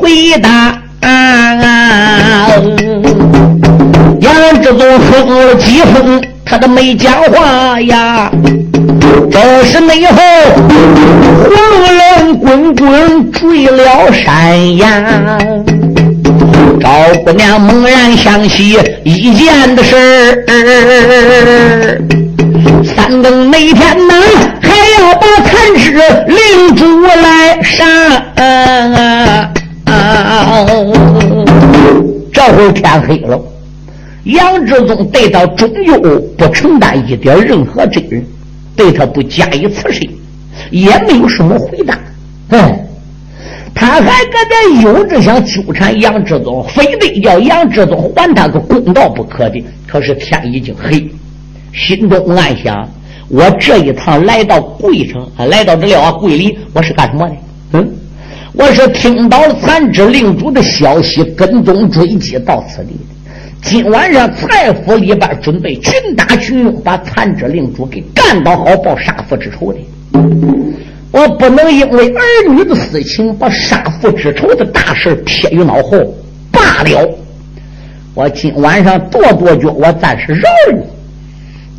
[0.00, 0.78] 回答，
[4.20, 8.30] 杨志忠哼了几声，他都没讲话呀。
[9.30, 10.16] 这时内后，
[11.44, 11.52] 红
[11.96, 14.86] 冷滚滚坠了山崖。
[16.80, 16.88] 赵
[17.24, 20.00] 姑娘猛然想起一件的事儿，
[22.84, 24.14] 三更那天呢，
[24.60, 25.92] 还要把残肢
[26.26, 27.84] 领出来杀。
[32.32, 33.40] 这会儿天黑了，
[34.24, 36.00] 杨志忠对他终究
[36.36, 38.24] 不承担一点任何责任，
[38.74, 40.08] 对他不加以刺身，
[40.70, 41.98] 也没有什么回答。
[42.48, 42.58] 嗯，
[43.74, 49.62] 他还搁这有着想纠缠杨志忠，非得要杨志忠还他个公道不可的。
[49.86, 51.06] 可是天已经黑，
[51.74, 52.88] 心中暗想：
[53.28, 57.34] 我这一趟来到贵城，来到这了啊，桂林，我是干什么的？
[57.72, 57.88] 嗯。
[58.54, 63.32] 我是听到了残肢令主的消息，跟踪追击到此地的。
[63.62, 69.78] 今晚上财府里边准备群打群用，把残肢令主给干倒，好报杀父之仇的。
[71.10, 75.98] 我不能因为儿女的私情，把杀父之仇的大事撇于脑后
[76.50, 77.18] 罢了。
[78.14, 80.82] 我今晚上跺跺脚，我暂时饶你。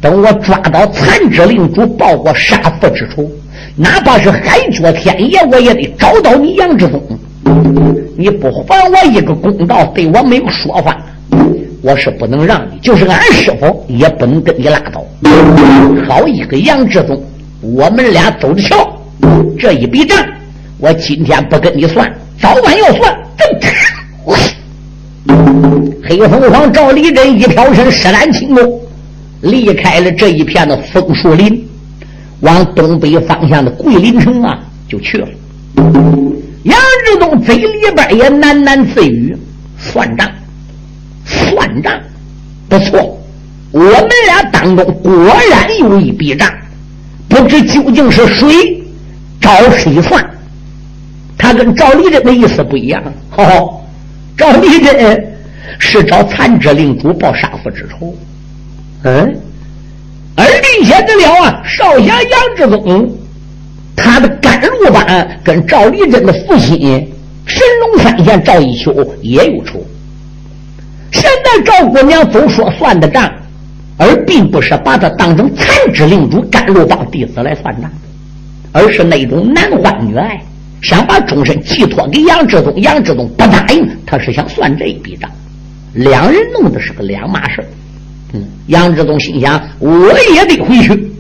[0.02, 3.30] 等我抓到残肢领主，报过杀父之仇，
[3.76, 7.02] 哪怕是海角天爷，我也得找到你杨志忠。
[8.16, 10.96] 你不还我一个公道，对我没有说法，
[11.82, 12.78] 我是不能让你。
[12.80, 15.04] 就是俺师傅也不能跟你拉倒。
[16.08, 17.20] 好一个杨志忠，
[17.62, 18.96] 我们俩走着瞧。
[19.58, 20.18] 这一笔账，
[20.78, 23.18] 我今天不跟你算，早晚要算。
[26.08, 28.80] 黑凤凰赵立珍一飘身，施展轻功。
[29.42, 31.68] 离开了这一片的枫树林，
[32.42, 35.28] 往东北方向的桂林城啊，就去了。
[36.64, 39.36] 杨志东嘴里边也喃喃自语
[39.78, 40.30] ：“算账，
[41.26, 41.94] 算账，
[42.70, 43.20] 不错，
[43.72, 45.12] 我们俩当中果
[45.50, 46.50] 然有一笔账，
[47.28, 48.82] 不知究竟是谁
[49.42, 50.26] 找谁算。
[51.38, 53.04] 他跟赵立珍的意思不一样。
[53.36, 53.82] 哦，
[54.38, 55.36] 赵立珍
[55.80, 58.16] 是找残肢领主报杀父之仇。”
[59.06, 59.36] 嗯，
[60.36, 63.10] 而并且得了啊，少侠杨志宗，
[63.96, 66.80] 他的甘露班跟赵立珍的父亲
[67.46, 68.92] 神龙三县赵一秋
[69.22, 69.80] 也有仇。
[71.12, 73.32] 现在赵姑娘总说算的账，
[73.98, 77.92] 而并不是把他当成残肢领主甘露帮弟子来算账，
[78.72, 80.42] 而是那种男欢女爱，
[80.82, 82.74] 想把终身寄托给杨志宗。
[82.78, 85.30] 杨志宗不答应，他是想算这笔账，
[85.94, 87.64] 两人弄的是个两码事。
[88.68, 89.92] 杨志东心想：“我
[90.34, 91.12] 也得回去，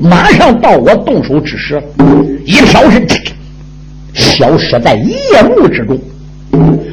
[0.00, 1.82] 马上到我动手之时，
[2.44, 3.04] 一飘身，
[4.14, 5.98] 消失在夜幕之中，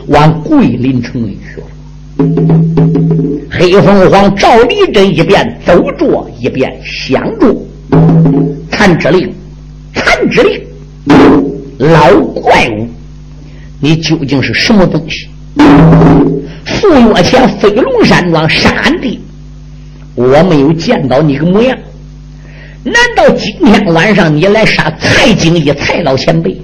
[0.08, 1.68] 往桂林城里去了。
[3.52, 7.56] 黑凤凰赵立这一边走着，一边想着：
[8.72, 9.32] 残之令，
[9.94, 10.60] 残之令，
[11.78, 12.88] 老怪物，
[13.80, 15.28] 你究竟是什么东西？
[16.66, 19.20] 数月前飞龙山庄杀俺弟。”
[20.16, 21.78] 我没有见到你个模样，
[22.84, 26.58] 难道今天晚上你来杀蔡景一蔡老前辈，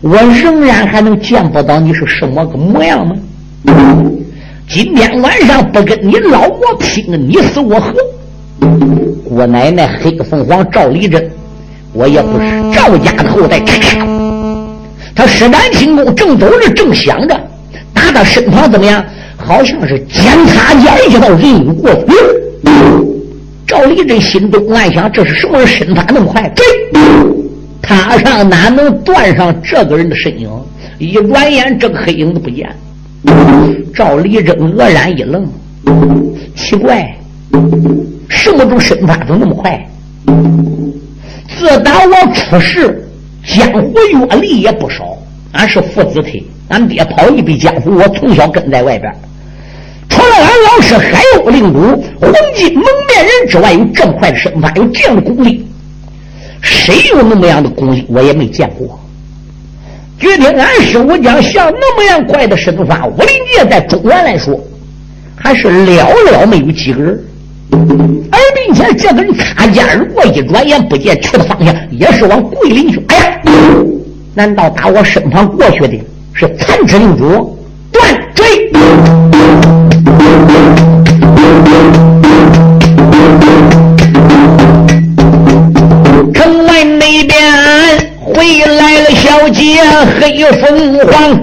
[0.00, 3.14] 我仍然还能见不到你是什么个模样吗？
[4.66, 7.92] 今天晚上不跟你老魔拼个你死我活，
[9.24, 11.30] 我奶奶黑凤凰赵立珍，
[11.92, 13.60] 我也不是赵家的后代。
[15.14, 17.38] 他施展轻功，正走着，正想着，
[17.92, 19.04] 打他身旁怎么样？
[19.36, 22.14] 好像是肩擦肩一道人影过去。
[23.66, 25.66] 赵立珍心中暗想：这是什么人？
[25.66, 26.48] 身法那么快？
[26.50, 26.64] 对，
[27.82, 30.48] 他上哪能断上这个人的身影？
[30.98, 32.68] 一转眼，这个黑影子不见。
[33.94, 35.48] 赵立珍愕然一愣，
[36.54, 37.16] 奇怪，
[38.28, 39.86] 什么种身法怎么那么快？
[41.58, 43.02] 自打我出世，
[43.44, 45.16] 江湖阅历也不少。
[45.52, 49.12] 俺是父子腿，俺爹跑一笔江湖，我从小跟在外边。
[50.14, 51.80] 除了俺老师海鸥领主
[52.20, 55.66] 黄金蒙面人之外，有这么快的身法，有这样的功力，
[56.62, 58.96] 谁有那么样的功力，我也没见过。
[60.20, 64.56] 据听俺师傅讲，像那么样快的身法，武林界在中原来说，
[65.34, 67.24] 还是寥寥没有几个人。
[68.30, 73.02] 而并且这个人擦肩而过，一转眼不见去的方向，也是往桂林去。
[73.08, 73.40] 哎呀，
[74.32, 75.98] 难道打我身旁过去的
[76.32, 77.53] 是残肢领主？
[77.94, 78.02] 断
[78.34, 78.70] 追！
[86.34, 87.40] 城外那边
[88.20, 89.80] 回来了小姐
[90.20, 91.40] 黑凤凰，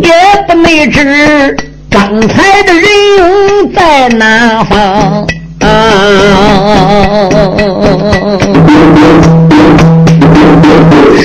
[0.00, 0.10] 也
[0.48, 1.54] 不没知
[1.90, 2.82] 刚才的人
[3.18, 5.26] 影在哪方。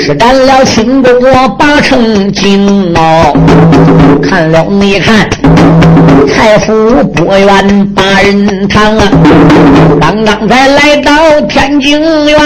[0.02, 1.14] 施展了轻功
[1.58, 3.34] 八成金哦，
[4.24, 5.30] 看了你看，
[6.34, 9.12] 财富不远八人堂啊，
[10.00, 12.40] 刚刚才来到天津院，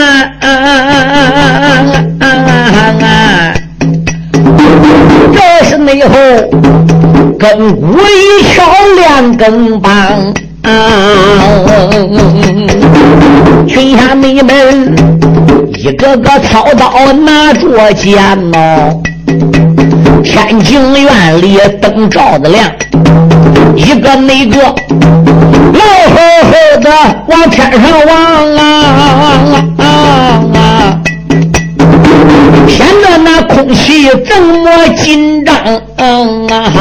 [5.32, 6.10] 这是内后
[7.38, 8.64] 跟武一桥
[8.98, 9.92] 两根棒。
[13.68, 14.96] 群下妹们
[15.84, 18.16] 一个个操刀拿着剑
[18.54, 19.04] 哦，
[20.24, 22.72] 天井院里灯照的亮，
[23.76, 26.16] 一个那个老吼
[26.48, 26.90] 吼的
[27.28, 28.64] 往天上望啊，
[32.70, 35.54] 显得那空气这么紧张
[36.48, 36.72] 啊。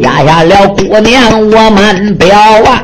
[0.00, 2.36] 压下了姑娘，我慢表
[2.66, 2.82] 啊！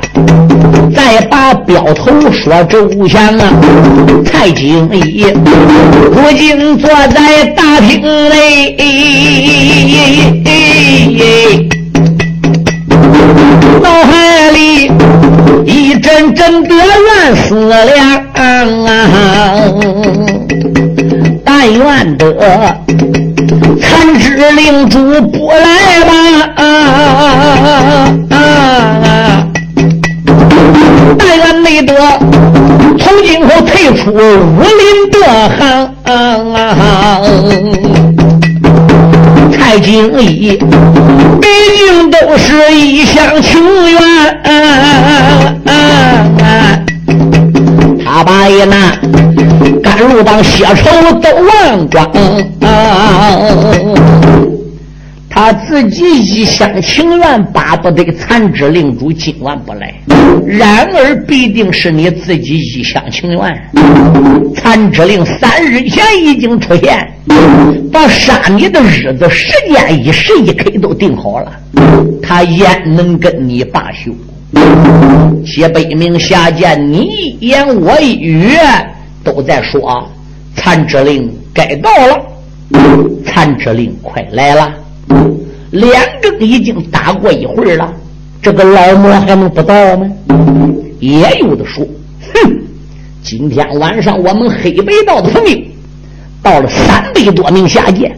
[0.95, 3.53] 再把镖头说周详啊！
[4.25, 5.25] 蔡经理
[6.13, 8.77] 如今坐在大厅内，
[13.83, 14.91] 脑海里
[15.67, 17.75] 人真得怨死了，
[21.45, 22.25] 但愿得
[23.81, 26.11] 参知令主不来吧。
[31.31, 31.95] 但愿没得
[32.99, 35.17] 从今后退出武林的
[35.57, 35.95] 行。
[39.53, 40.59] 蔡京义
[41.41, 43.63] 毕竟都是一厢情
[43.93, 44.01] 愿，
[48.05, 48.75] 他把那
[49.81, 52.11] 甘露帮血仇都忘光。
[55.43, 59.91] 他自己一厢情愿，巴不得残肢令主今晚不来。
[60.47, 63.71] 然而，必定是你自己一厢情愿。
[64.55, 67.11] 残肢令三日前已经出现，
[67.91, 71.51] 把杀你的日子、时间一时一刻都定好了。
[72.23, 74.13] 他焉能跟你罢休？
[75.47, 77.09] 谢北明下贱你
[77.41, 78.59] 一言我一语，
[79.25, 80.07] 都在说
[80.55, 82.23] 残肢令该到了，
[83.25, 84.71] 残肢令快来了。
[85.71, 87.93] 两更已经打过一会儿了，
[88.43, 90.11] 这个老魔还能不到吗？
[90.99, 91.87] 也有的说，
[92.35, 92.53] 哼，
[93.23, 95.59] 今天晚上我们黑白道的朋友
[96.43, 98.15] 到了三百多名下界，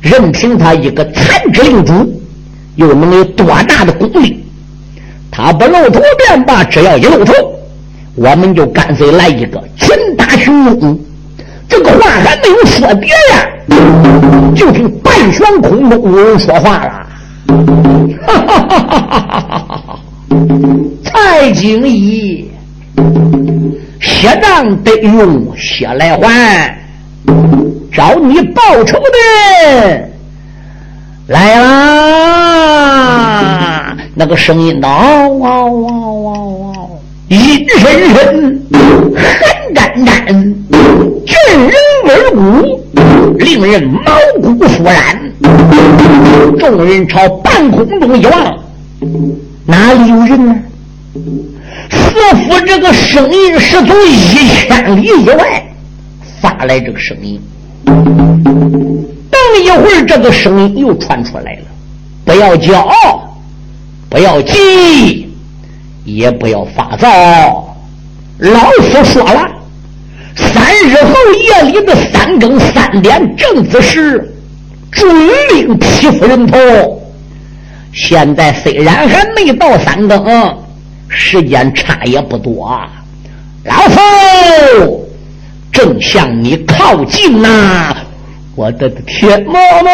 [0.00, 1.92] 任凭他一个残肢令主，
[2.76, 4.42] 又能有多大的功力？
[5.30, 7.32] 他不露头便罢，只要一露头，
[8.14, 10.98] 我们就干脆来一个群打群攻。
[11.68, 17.06] 这个话还没有说别人，就听半悬空中有人说话了。
[18.26, 19.04] 哈哈哈哈
[19.86, 19.98] 哈！
[21.04, 22.50] 蔡景仪，
[24.00, 26.76] 血账得用血来还，
[27.92, 29.08] 找你报仇的
[31.28, 31.66] 来啦！
[34.14, 35.90] 那个声音道：嗷嗷
[36.22, 36.32] 嗷
[36.72, 38.62] 嗷，阴深深，
[39.96, 40.54] 寒战战。
[41.26, 41.72] 震人。
[42.04, 42.38] 耳骨，
[43.38, 43.88] 令人？
[43.88, 44.00] 毛
[44.42, 45.18] 骨悚然。
[46.58, 47.08] 众人？
[47.08, 48.58] 朝半空中一望，
[49.64, 50.46] 哪里有人？
[50.46, 50.54] 呢？
[51.90, 55.66] 似乎这个声音是从一千里以外
[56.40, 57.40] 发来，这个声音。
[57.84, 61.62] 等一会儿，这个声音又传出来了。
[62.24, 63.36] 不要骄傲，
[64.10, 65.28] 不要急，
[66.04, 67.74] 也不要发躁。
[68.38, 69.55] 老夫说了。
[70.66, 74.34] 三日后夜里的三更三点正子时，
[74.90, 75.08] 准
[75.48, 76.58] 令匹夫人头。
[77.92, 80.58] 现在虽然还没到三更，
[81.06, 82.76] 时间差也不多。
[83.62, 85.08] 老夫
[85.70, 87.94] 正向你靠近呐！
[88.56, 89.90] 我的天妈妈！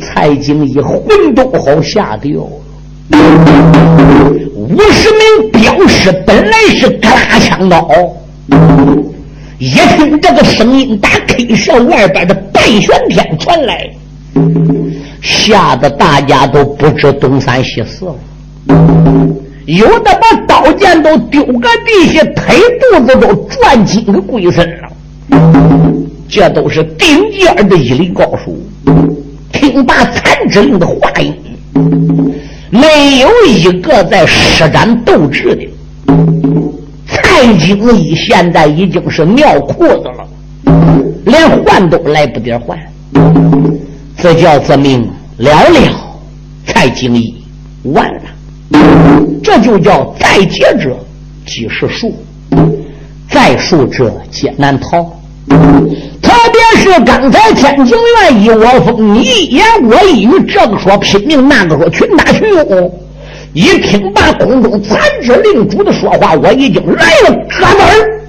[0.00, 2.40] 蔡京一魂都好吓掉。
[4.56, 7.88] 五十名镖师本来是嘎啦枪刀。
[9.58, 13.90] 一听这个声音，打 K 社外边的半玄天传来，
[15.22, 18.14] 吓得大家都不知东三西四了。
[19.64, 24.88] 有的把刀剑都丢个地下，腿肚子都转筋个跪身了。
[26.28, 28.52] 这都是顶尖的一流高手，
[29.52, 31.34] 听罢残肢令的话音，
[32.70, 35.66] 没有一个在施展斗志的。
[37.08, 40.26] 蔡京义现在已经是尿裤子了，
[41.24, 42.78] 连换都来不得换，
[44.16, 45.78] 这叫自命了了。
[46.66, 47.34] 蔡京义
[47.84, 48.22] 完了，
[49.42, 50.98] 这就叫再劫者
[51.46, 52.12] 即是数，
[53.30, 55.02] 再数者皆难逃。
[55.48, 62.92] 特别是刚才天津院一窝蜂，你一言我一语，这个说拼命，那个说群打群殴。
[63.56, 68.20] 一听罢空中残肢令主的说话，我已经来了，哥们儿，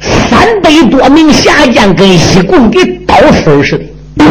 [0.00, 4.24] 三百多名下将跟一棍给刀死似的，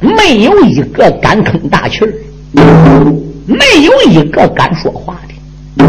[0.00, 2.14] 没有一个敢吭大气儿，
[3.44, 5.84] 没有一个敢说话的，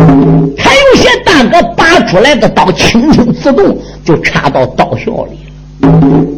[0.57, 5.39] 还有些大哥拔出来的刀轻轻自动就插到刀鞘里
[5.87, 5.89] 了，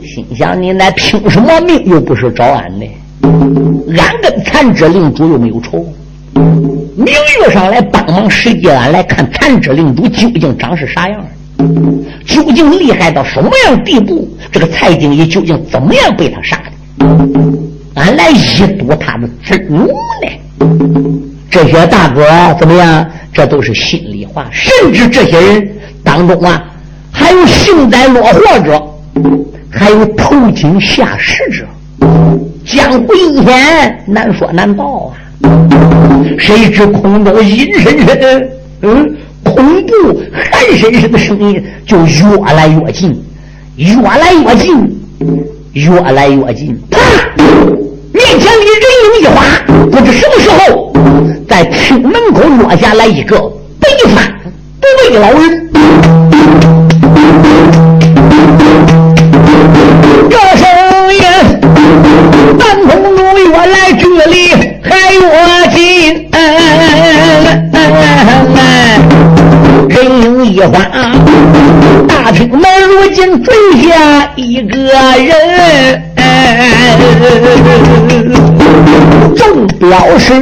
[0.06, 1.84] 心想你那拼什么命？
[1.86, 2.86] 又不是找俺的，
[3.98, 5.84] 俺跟残肢令主又没有仇。
[6.96, 11.26] 名誉上来帮忙，实际俺来看残肢领主究竟长是啥样
[12.26, 14.28] 究竟厉害到什么样地步？
[14.52, 17.06] 这个蔡京义究竟怎么样被他杀的？
[17.96, 20.28] 俺来一睹他的真容呢。
[21.50, 22.26] 这些大哥
[22.60, 23.06] 怎么样？
[23.32, 24.48] 这都是心里话。
[24.52, 25.72] 甚至这些人
[26.04, 26.64] 当中啊，
[27.12, 28.82] 还有幸灾乐祸者，
[29.72, 31.66] 还有投井下石者。
[32.66, 35.18] 江湖阴险，难说难道啊。
[36.38, 38.50] 谁知空中阴森森，
[38.82, 39.56] 嗯，恐
[39.86, 43.24] 怖寒森森的声音就越来越近，
[43.76, 45.00] 越来越近，
[45.74, 46.78] 越来越近。
[46.90, 47.00] 啪！
[48.14, 49.44] 面前的人影一花，
[49.90, 50.94] 不知什么时候，
[51.48, 53.38] 在厅门口落下来一个
[53.80, 54.22] 白发
[54.80, 55.70] 不为老人。
[72.08, 76.02] 大厅门如今坠下一个人。
[79.36, 80.34] 众镖师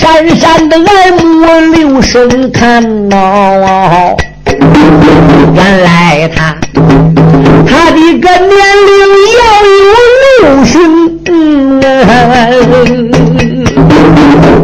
[0.00, 3.16] 闪闪的爱目留神看到。
[5.54, 6.56] 原来他，
[7.66, 8.50] 他的个年
[8.86, 8.96] 龄
[9.36, 9.40] 要
[9.72, 9.84] 有
[10.42, 10.74] 六旬。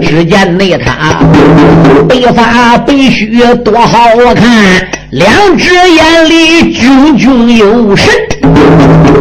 [0.02, 0.92] 只见那他
[2.08, 8.12] 白发白须多好看，两只眼里炯炯有神。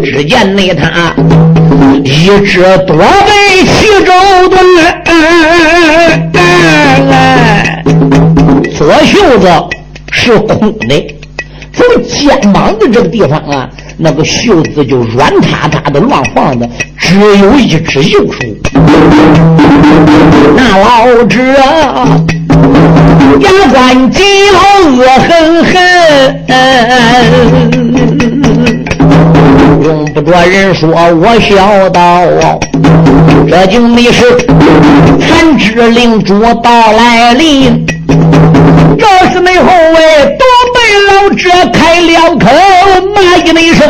[0.04, 1.14] 只见那他
[2.04, 4.12] 一只多背齐肘
[4.50, 4.58] 的，
[8.78, 9.48] 左袖子。
[10.14, 11.16] 是空的，
[11.72, 18.40] 从肩膀的这个地方啊，那个袖子就软塌塌的乱晃的，只有一只右手。
[20.54, 21.40] 那老者
[23.40, 24.60] 牙关紧咬，
[24.98, 25.30] 恶狠
[25.66, 25.74] 狠，
[29.84, 32.00] 用不着人说，我晓得，
[33.50, 34.26] 这就没事。
[35.20, 37.86] 残肢灵珠到来临。
[38.98, 40.44] 这是内后卫都
[40.74, 42.46] 被老者开了口，
[43.16, 43.82] 骂一声：“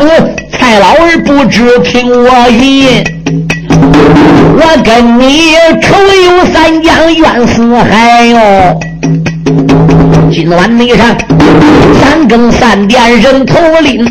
[0.58, 3.04] 蔡老儿不知听我言，
[4.54, 8.80] 我跟你仇有三江怨四海哟。”
[10.32, 11.06] 今晚你上
[12.02, 14.06] 三更三点人头领，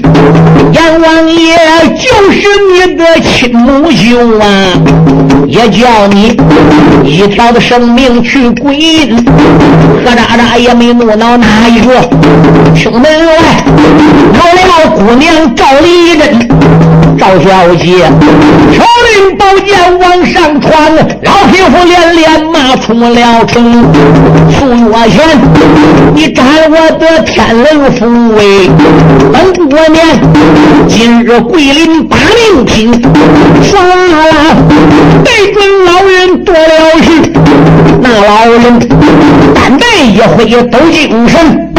[0.72, 1.56] 阎王爷
[1.96, 4.44] 就是你的亲母舅啊，
[5.46, 6.36] 也叫你
[7.04, 9.16] 一条的生命去归阴。
[10.04, 11.98] 何渣渣也没怒恼哪一个？
[12.74, 13.64] 听门外
[14.34, 16.48] 跑了姑娘赵丽珍，
[17.18, 17.98] 赵小姐，
[18.72, 23.84] 手令宝剑往上传，老匹夫连连骂出了城，
[24.50, 25.20] 苏月轩。
[26.14, 28.70] 你占我的天伦富贵，
[29.32, 30.04] 本过年
[30.88, 32.92] 今日桂林把命拼，
[33.62, 34.56] 唰啦，
[35.24, 37.32] 对准老人夺了去。
[38.02, 38.78] 那老人
[39.54, 41.72] 单带一挥抖精神，